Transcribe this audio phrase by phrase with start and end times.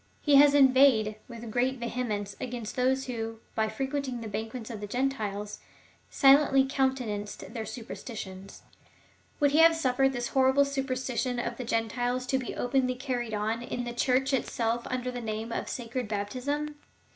[0.23, 4.87] He has inveighed with great vehemence against those who, by frequenting the banquets of the
[4.87, 5.59] Gentiles,
[6.09, 8.63] silently counte nanced their superstitions.
[9.39, 13.61] Would he have suiFered this horrible superstition of the Gentiles to be openly carried on
[13.61, 16.77] in the Church itself under the name of sacred baptism